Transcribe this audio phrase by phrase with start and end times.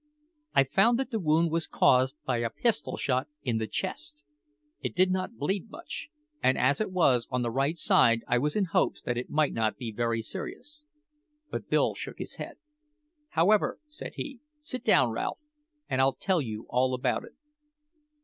[0.55, 4.23] I found that the wound was caused by a pistol shot in the chest.
[4.81, 6.09] It did not bleed much,
[6.41, 9.53] and as it was on the right side, I was in hopes that it might
[9.53, 10.85] not be very serious.
[11.51, 12.57] But Bill shook his head.
[13.33, 15.37] "However," said he, "sit down, Ralph,
[15.87, 17.35] and I'll tell you all about it.